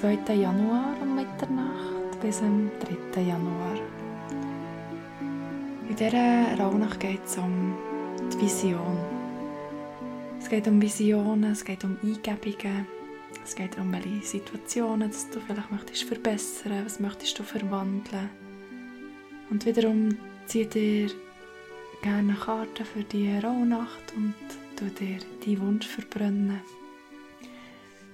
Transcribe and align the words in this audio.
2. 0.00 0.32
Januar 0.32 0.94
um 1.02 1.16
Mitternacht 1.16 2.20
bis 2.22 2.40
am 2.40 2.70
3. 3.12 3.20
Januar. 3.20 3.80
In 5.88 5.96
dieser 5.96 6.56
Rauhnacht 6.56 7.00
geht 7.00 7.24
es 7.24 7.36
um 7.36 7.74
die 8.32 8.42
Vision. 8.42 8.96
Es 10.38 10.48
geht 10.48 10.68
um 10.68 10.80
Visionen, 10.80 11.50
es 11.50 11.64
geht 11.64 11.82
um 11.82 11.96
Eingebungen, 12.00 12.86
es 13.44 13.56
geht 13.56 13.76
um 13.76 13.92
welche 13.92 14.24
Situationen, 14.24 15.10
dass 15.10 15.28
du 15.30 15.40
vielleicht 15.40 15.72
möchtest 15.72 16.04
verbessern, 16.04 16.84
was 16.84 17.00
möchtest 17.00 17.36
du 17.36 17.42
verwandeln. 17.42 18.30
Und 19.50 19.66
wiederum 19.66 20.16
zieh 20.46 20.66
dir 20.66 21.10
gerne 22.02 22.34
Karten 22.34 22.84
für 22.84 23.02
die 23.02 23.36
Rauhnacht 23.36 24.14
und 24.16 24.34
du 24.76 24.84
dir 24.90 25.18
deinen 25.44 25.60
Wunsch 25.60 25.88
verbrennen. 25.88 26.60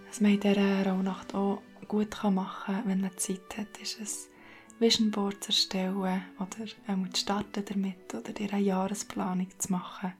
Was 0.08 0.22
man 0.22 0.32
in 0.32 0.40
dieser 0.40 0.86
Rauhnacht 0.86 1.34
auch 1.34 1.60
gut 1.86 2.22
machen 2.24 2.74
kann, 2.74 2.88
wenn 2.88 3.00
man 3.00 3.16
Zeit 3.16 3.56
hat, 3.56 3.78
ist 3.80 4.00
ein 4.00 4.06
Vision 4.80 5.10
Board 5.10 5.42
zu 5.42 5.50
erstellen 5.50 5.96
oder 5.96 6.66
ähm, 6.88 7.12
zu 7.12 7.20
starten 7.20 7.64
damit 7.64 8.14
oder 8.14 8.32
dir 8.32 8.52
eine 8.52 8.62
Jahresplanung 8.62 9.48
zu 9.58 9.72
machen. 9.72 10.14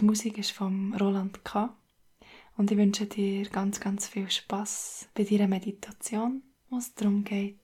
Die 0.00 0.04
Musik 0.04 0.38
ist 0.38 0.52
von 0.52 0.94
Roland 0.94 1.44
K. 1.44 1.74
Und 2.56 2.70
ich 2.70 2.78
wünsche 2.78 3.06
dir 3.06 3.48
ganz, 3.50 3.80
ganz 3.80 4.08
viel 4.08 4.30
Spaß 4.30 5.10
bei 5.14 5.24
deiner 5.24 5.48
Meditation, 5.48 6.42
wo 6.70 6.78
es 6.78 6.94
darum 6.94 7.22
geht, 7.24 7.60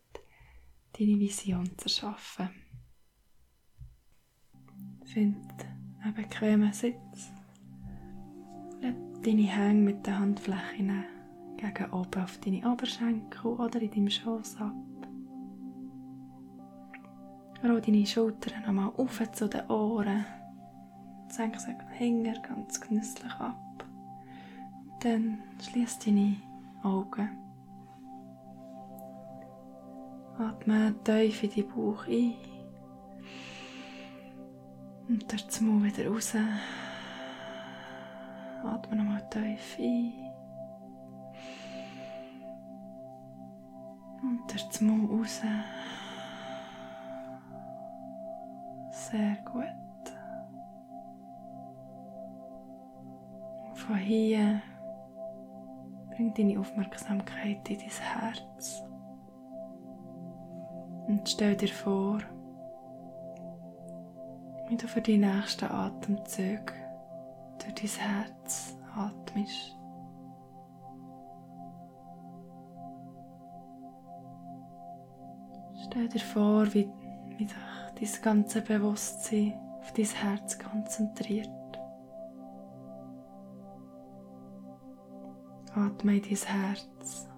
deine 0.99 1.19
Vision 1.19 1.67
zu 1.79 1.85
erschaffen. 1.87 2.51
Find 5.07 5.53
einen 6.03 6.15
bequemen 6.15 6.73
Sitz. 6.73 7.33
Leg 8.81 8.97
deine 9.23 9.43
Hänge 9.43 9.81
mit 9.81 10.07
den 10.07 10.19
Handflächen 10.19 11.05
gegen 11.63 11.93
oben 11.93 12.23
auf 12.23 12.39
deine 12.39 12.69
Oberschenkel 12.71 13.53
oder 13.53 13.81
in 13.81 13.91
deinem 13.91 14.11
Schoß 14.11 14.57
ab. 14.61 14.75
Roll 17.63 17.81
deine 17.81 18.05
Schultern 18.05 18.63
nochmal 18.67 18.93
auf 18.97 19.23
zu 19.33 19.49
den 19.49 19.71
Ohren. 19.71 20.25
Senk 21.29 21.59
sie 21.61 21.77
Finger 21.97 22.35
ganz 22.41 22.81
genüsslich 22.81 23.33
ab. 23.35 23.85
Und 24.85 25.05
dann 25.05 25.39
schließ 25.63 26.01
deine 26.01 26.37
Augen. 26.83 27.29
Atme 30.39 30.95
tief 31.05 31.45
in 31.45 31.51
deinen 31.51 31.69
Bauch 31.69 32.07
ein. 32.09 32.35
Und 35.09 35.31
durch 35.31 35.47
den 35.47 35.69
Mund 35.69 35.85
wieder 35.85 36.11
raus. 36.11 36.35
Atme 38.65 38.97
nochmal 38.97 39.29
tief 39.31 39.79
ein. 39.79 40.32
Und 44.23 44.41
durch 44.51 44.69
den 44.71 44.87
Mund 44.89 45.11
raus. 45.11 45.41
Sehr 48.91 49.37
gut. 49.45 49.65
Und 53.69 53.79
von 53.79 53.97
hier 53.97 54.63
bring 56.11 56.33
deine 56.35 56.61
Aufmerksamkeit 56.61 57.69
in 57.69 57.79
dein 57.79 57.89
Herz. 57.89 58.83
Und 61.09 61.29
stell 61.29 61.57
dir 61.57 61.69
vor, 61.69 62.21
wie 64.69 64.77
du 64.77 64.87
für 64.87 65.01
die 65.01 65.19
nächsten 65.19 65.65
Atemzüge 65.65 66.73
durch 67.59 67.75
dein 67.75 68.09
Herz 68.09 68.77
atmest. 68.95 69.82
Stell 75.85 76.09
dir 76.09 76.21
vor, 76.21 76.73
wie, 76.75 76.89
wie 77.37 77.47
sich 77.47 77.57
dein 77.99 78.23
ganze 78.23 78.63
Bewusstsein 78.63 79.55
auf 79.81 79.93
dein 79.93 80.05
Herz 80.07 80.59
konzentriert. 80.59 81.49
Atme 85.75 86.17
in 86.17 86.23
dein 86.23 86.49
Herz. 86.49 87.29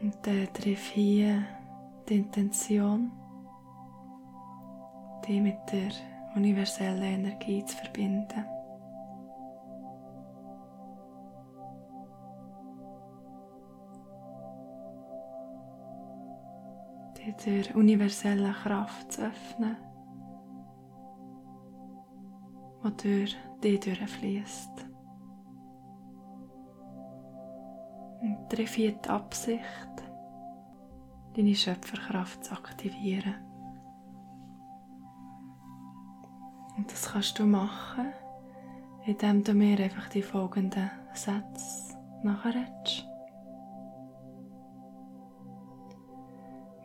Und 0.00 0.16
dann 0.22 0.48
triff 0.54 0.86
hier 0.88 1.44
die 2.08 2.16
Intention, 2.16 3.12
die 5.26 5.40
mit 5.40 5.58
der 5.70 5.90
universellen 6.34 7.02
Energie 7.02 7.62
zu 7.66 7.76
verbinden. 7.76 8.46
Der 17.44 17.74
universellen 17.74 18.52
Kraft 18.52 19.12
zu 19.12 19.22
öffnen, 19.22 19.76
die 22.82 22.96
durch 23.02 23.36
dich 23.62 23.80
durchfließt. 23.80 24.86
Und 28.22 28.52
die 28.52 29.08
Absicht, 29.08 29.62
deine 31.34 31.54
Schöpferkraft 31.54 32.44
zu 32.44 32.52
aktivieren. 32.52 33.34
Und 36.76 36.90
das 36.90 37.12
kannst 37.12 37.38
du 37.38 37.46
machen, 37.46 38.12
indem 39.06 39.44
du 39.44 39.54
mir 39.54 39.78
einfach 39.78 40.08
die 40.08 40.22
folgenden 40.22 40.90
Sätze 41.14 41.98
nachredest. 42.22 43.09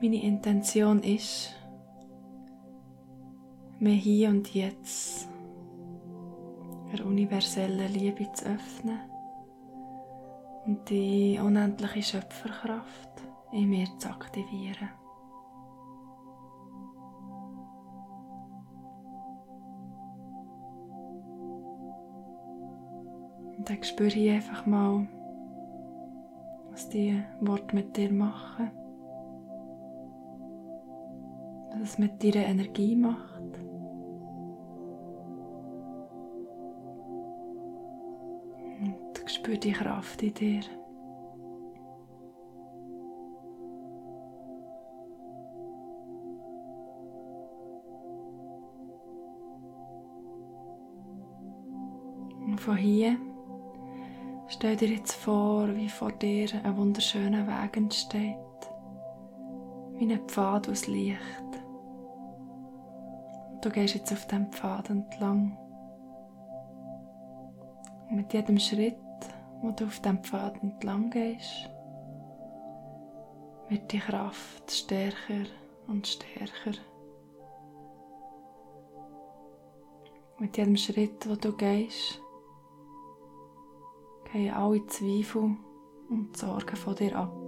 Meine 0.01 0.21
Intention 0.21 1.01
ist, 1.03 1.55
mir 3.79 3.93
hier 3.93 4.29
und 4.29 4.53
jetzt 4.53 5.29
der 6.91 7.05
universellen 7.05 7.93
Liebe 7.93 8.29
zu 8.33 8.45
öffnen 8.45 8.99
und 10.65 10.89
die 10.89 11.39
unendliche 11.41 12.03
Schöpferkraft 12.03 13.09
in 13.53 13.69
mir 13.69 13.87
zu 13.97 14.09
aktivieren. 14.09 14.89
Und 23.57 23.69
dann 23.69 23.83
spüre 23.83 24.09
ich 24.09 24.29
einfach 24.29 24.65
mal, 24.65 25.07
was 26.71 26.89
die 26.89 27.23
Worte 27.39 27.75
mit 27.75 27.95
dir 27.95 28.11
machen. 28.11 28.84
Was 31.79 31.91
es 31.91 31.97
mit 31.97 32.23
deiner 32.23 32.47
Energie 32.47 32.95
macht. 32.95 33.41
Und 38.81 39.29
spüre 39.29 39.57
die 39.57 39.71
Kraft 39.71 40.23
in 40.23 40.33
dir. 40.33 40.61
Und 52.45 52.61
von 52.61 52.77
hier 52.77 53.17
stell 54.47 54.75
dir 54.77 54.87
jetzt 54.87 55.13
vor, 55.13 55.67
wie 55.75 55.89
vor 55.89 56.11
dir 56.11 56.47
ein 56.63 56.77
wunderschöner 56.77 57.45
Weg 57.47 57.75
entsteht, 57.75 58.37
wie 59.97 60.11
ein 60.11 60.27
Pfad 60.27 60.69
aus 60.69 60.87
Licht. 60.87 61.19
Du 63.65 63.71
gehst 63.71 63.95
jetzt 63.95 64.13
auf 64.13 64.27
dem 64.27 64.51
Pfad 64.51 64.91
entlang. 64.91 65.57
Und 68.07 68.17
mit 68.17 68.31
jedem 68.31 68.59
Schritt, 68.59 68.95
wo 69.59 69.71
du 69.71 69.85
auf 69.85 69.99
dem 70.01 70.23
Pfad 70.23 70.61
entlang 70.61 71.09
gehst, 71.09 71.67
wird 73.69 73.91
die 73.91 73.97
Kraft 73.97 74.69
stärker 74.69 75.49
und 75.87 76.05
stärker. 76.05 76.77
Mit 80.37 80.55
jedem 80.57 80.77
Schritt, 80.77 81.27
wo 81.27 81.33
du 81.33 81.51
gehst, 81.57 82.21
gehen 84.31 84.53
alle 84.53 84.85
Zweifel 84.85 85.57
und 86.11 86.37
Sorgen 86.37 86.75
von 86.75 86.93
dir 86.93 87.17
ab. 87.17 87.44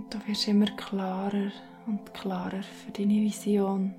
Und 0.00 0.14
du 0.14 0.18
wirst 0.26 0.48
immer 0.48 0.64
klarer 0.64 1.52
und 1.86 2.14
klarer 2.14 2.62
für 2.62 2.90
deine 2.90 3.20
Vision, 3.20 3.94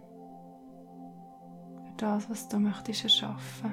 für 1.86 1.94
das, 1.98 2.27
was 2.27 2.50
du 2.50 2.57
möchtest 2.57 3.03
erschaffen. 3.03 3.71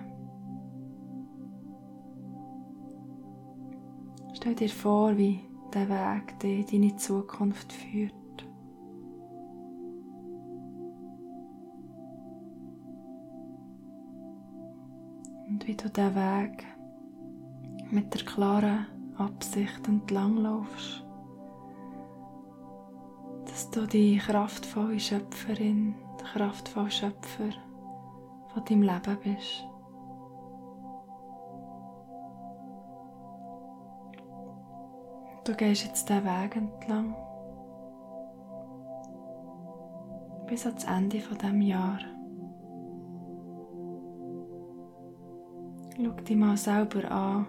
Stell 4.35 4.55
dir 4.55 4.69
vor, 4.69 5.17
wie 5.17 5.41
der 5.73 5.89
Weg 5.89 6.39
dir 6.41 6.67
deine 6.67 6.95
Zukunft 6.97 7.73
führt. 7.73 8.13
Und 15.49 15.67
wie 15.67 15.75
du 15.75 15.89
diesen 15.89 16.15
Weg 16.15 16.67
mit 17.91 18.13
der 18.13 18.23
klaren 18.27 18.87
Absicht 19.17 19.89
entlanglaufst 19.89 21.08
dass 23.59 23.71
du 23.71 23.89
die 23.89 24.19
kraftvolle 24.19 25.01
Schöpferin, 25.01 25.97
der 26.21 26.29
kraftvolle 26.29 26.93
Schöpfer 26.93 27.51
von 28.53 28.65
deinem 28.65 28.83
Leben 28.83 29.19
bist. 29.25 29.67
Du 35.45 35.57
gehst 35.57 35.85
jetzt 35.87 36.09
diesen 36.09 36.25
Weg 36.25 36.55
entlang 36.55 37.17
bis 40.47 40.65
ans 40.65 40.85
Ende 40.85 41.19
von 41.19 41.39
dem 41.39 41.61
Jahr. 41.61 41.99
Schau 45.97 46.13
dich 46.13 46.37
mal 46.37 46.57
selber 46.57 47.11
an 47.11 47.47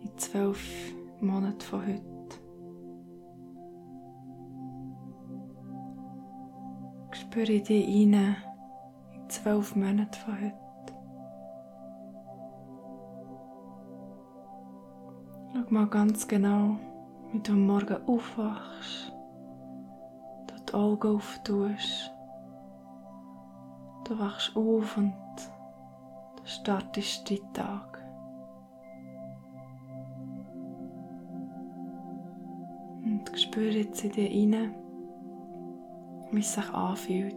in 0.00 0.16
zwölf 0.16 0.94
Monaten 1.20 1.60
von 1.60 1.86
heute. 1.86 2.15
Spüre 7.36 7.60
dich 7.60 7.86
rein 7.86 8.36
in 9.12 9.28
zwölf 9.28 9.76
Monaten 9.76 10.14
von 10.14 10.40
heute. 10.40 10.94
Schau 15.52 15.64
mal 15.68 15.86
ganz 15.86 16.26
genau, 16.26 16.78
wie 17.32 17.40
du 17.40 17.52
am 17.52 17.66
Morgen 17.66 17.98
aufwachst, 18.06 19.12
du 20.46 20.54
die 20.66 20.72
Augen 20.72 21.16
auftust. 21.16 22.10
Du 24.04 24.18
wachst 24.18 24.56
auf 24.56 24.96
und 24.96 25.12
startest 26.44 27.30
deinen 27.30 27.52
Tag. 27.52 28.02
Und 33.04 33.30
spüre 33.38 33.72
jetzt 33.72 34.02
in 34.04 34.12
dir 34.12 34.30
rein, 34.30 34.85
wie 36.32 36.40
es 36.40 36.54
sich 36.54 36.68
anfühlt. 36.72 37.36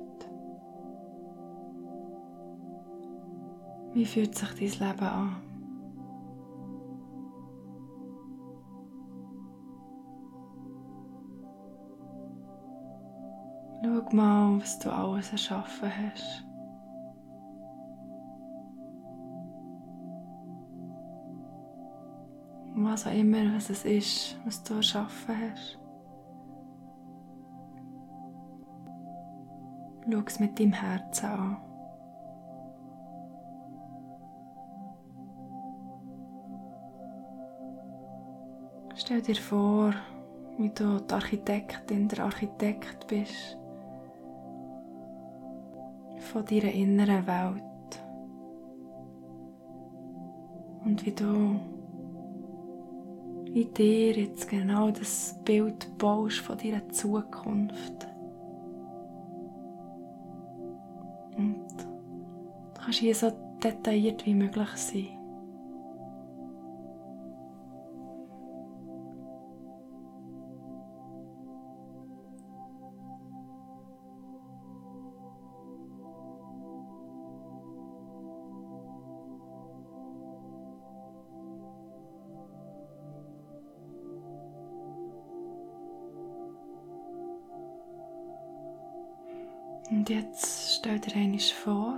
Wie 3.93 4.05
fühlt 4.05 4.35
sich 4.35 4.77
dein 4.77 4.89
Leben 4.89 5.05
an? 5.05 5.35
Schau 13.81 14.15
mal, 14.15 14.59
was 14.59 14.79
du 14.79 14.91
alles 14.91 15.31
erschaffen 15.31 15.89
hast. 15.89 16.45
Was 22.75 23.07
auch 23.07 23.13
immer 23.13 23.55
was 23.55 23.69
es 23.69 23.85
ist, 23.85 24.37
was 24.45 24.63
du 24.63 24.75
erschaffen 24.75 25.35
hast. 25.51 25.79
Schau 30.11 30.21
es 30.25 30.39
mit 30.39 30.59
deinem 30.59 30.73
Herzen 30.73 31.25
an. 31.25 31.57
Stell 38.95 39.21
dir 39.21 39.35
vor, 39.35 39.93
wie 40.57 40.69
du 40.69 40.99
die 40.99 41.13
Architektin, 41.13 42.07
der 42.07 42.25
Architekt 42.25 43.07
bist 43.07 43.57
von 46.31 46.45
deiner 46.45 46.71
inneren 46.71 47.27
Welt 47.27 48.03
und 50.85 51.05
wie 51.05 51.11
du 51.11 51.59
in 53.53 53.73
dir 53.73 54.11
jetzt 54.13 54.49
genau 54.49 54.91
das 54.91 55.39
Bild 55.45 55.97
baust 55.97 56.39
von 56.39 56.57
deiner 56.57 56.87
Zukunft. 56.89 58.08
Kannst 62.89 63.01
hier 63.01 63.13
so 63.13 63.31
detailliert 63.63 64.25
wie 64.25 64.33
möglich 64.33 64.69
sein. 64.75 65.09
Und 89.91 90.09
jetzt 90.09 90.77
stell 90.77 90.99
dir 90.99 91.15
einmal 91.15 91.39
vor, 91.39 91.97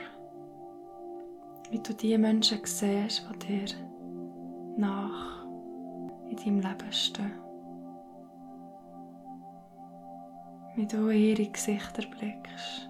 wie 1.72 1.80
du 1.80 1.94
die 1.94 2.18
Menschen 2.18 2.60
siehst, 2.66 3.26
die 3.44 3.48
dir 3.48 3.76
nach 4.78 5.46
in 6.30 6.36
deinem 6.36 6.60
Leben 6.60 6.92
stehen. 6.92 7.32
Wie 10.76 10.86
du 10.86 11.08
in 11.08 11.20
ihre 11.20 11.48
Gesichter 11.48 12.04
blickst 12.08 12.90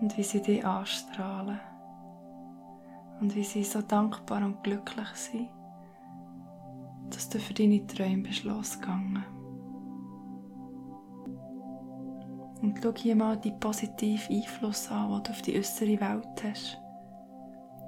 und 0.00 0.16
wie 0.16 0.22
sie 0.22 0.42
dich 0.42 0.64
anstrahlen 0.64 1.60
und 3.20 3.34
wie 3.34 3.44
sie 3.44 3.64
so 3.64 3.82
dankbar 3.82 4.44
und 4.44 4.62
glücklich 4.62 5.08
sind, 5.14 5.48
dass 7.10 7.28
du 7.28 7.38
für 7.38 7.54
deine 7.54 7.86
Träume 7.86 8.22
bist 8.22 8.44
losgegangen. 8.44 9.24
Und 12.60 12.78
schau 12.80 12.92
hier 12.94 13.16
mal 13.16 13.36
die 13.36 13.52
positiven 13.52 14.36
Einfluss 14.36 14.88
an, 14.88 15.10
den 15.10 15.22
du 15.24 15.30
auf 15.30 15.42
die 15.42 15.58
äußere 15.58 16.00
Welt 16.00 16.44
hast. 16.44 16.81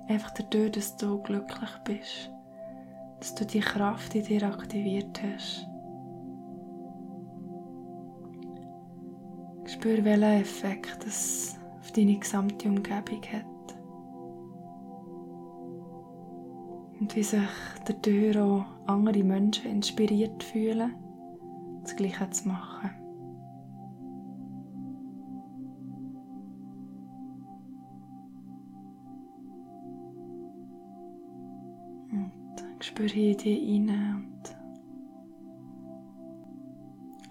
Einfach 0.08 0.30
dadurch, 0.32 0.72
dass 0.72 0.96
du 0.96 1.18
glücklich 1.22 1.70
bist. 1.84 2.30
Dass 3.20 3.34
du 3.34 3.46
die 3.46 3.60
Kraft 3.60 4.14
in 4.14 4.24
dir 4.24 4.42
aktiviert 4.42 5.20
hast. 5.22 5.66
Spür, 9.66 10.04
welchen 10.04 10.22
Effekt 10.22 11.04
das 11.04 11.58
auf 11.80 11.92
deine 11.92 12.18
gesamte 12.18 12.68
Umgebung 12.68 13.22
hat. 13.32 13.44
Und 17.00 17.16
wie 17.16 17.22
sich 17.22 17.40
dadurch 17.86 18.36
auch 18.36 18.64
andere 18.86 19.24
Menschen 19.24 19.70
inspiriert 19.70 20.42
fühlen, 20.42 20.94
das 21.82 21.96
Gleiche 21.96 22.30
zu 22.30 22.48
machen. 22.48 23.03
Spür 32.84 33.08
hier 33.08 33.30
in 33.30 33.38
dich 33.38 33.72
rein 33.72 34.14
und 34.16 34.56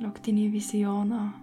schau 0.02 0.10
deine 0.26 0.52
Vision 0.52 1.12
an. 1.12 1.34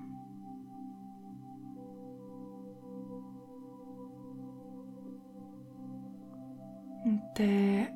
Und 7.04 7.23
dann 7.37 7.87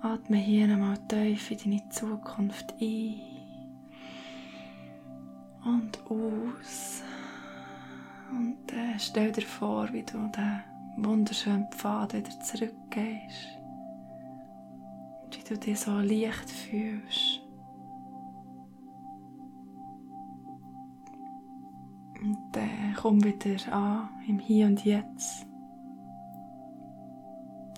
atme 0.00 0.38
hier 0.38 0.64
einmal 0.64 0.96
tief 1.08 1.50
in 1.50 1.58
deine 1.58 1.88
Zukunft 1.90 2.74
ein 2.80 3.20
und 5.66 6.10
aus. 6.10 7.02
Und 8.30 8.72
äh, 8.72 8.98
stell 8.98 9.30
dir 9.30 9.42
vor, 9.42 9.92
wie 9.92 10.04
du 10.04 10.26
den 10.28 11.04
wunderschönen 11.04 11.70
Pfad 11.70 12.14
wieder 12.14 12.40
zurückgehst 12.40 13.59
du 15.50 15.58
dich 15.58 15.80
so 15.80 15.90
leicht 15.90 16.48
fühlst. 16.48 17.42
Und 22.22 22.38
dann 22.52 22.94
komm 22.96 23.24
wieder 23.24 23.72
an 23.72 24.08
im 24.28 24.38
Hier 24.38 24.66
und 24.66 24.84
Jetzt. 24.84 25.46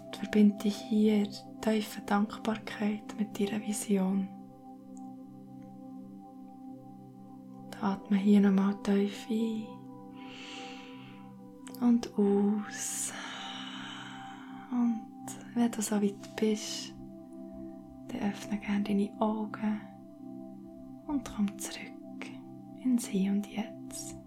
Und 0.04 0.16
verbinde 0.16 0.58
dich 0.58 0.76
hier 0.76 1.26
tiefe 1.60 2.02
Dankbarkeit 2.02 3.14
mit 3.18 3.38
deiner 3.38 3.60
Vision. 3.62 4.28
Atme 7.80 8.16
hier 8.16 8.40
nochmal 8.40 8.76
tief 8.84 9.26
ein 9.28 9.66
und 11.80 12.06
aus. 12.16 13.12
Und 14.70 15.02
wenn 15.54 15.70
du 15.72 15.82
so 15.82 16.00
weit 16.00 16.36
bist, 16.36 16.91
öffne 18.22 18.58
gerne 18.58 18.84
deine 18.84 19.10
Augen 19.20 19.80
und 21.06 21.28
komm 21.28 21.58
zurück 21.58 22.26
ins 22.82 23.06
Hier 23.06 23.32
und 23.32 23.46
Jetzt. 23.46 24.21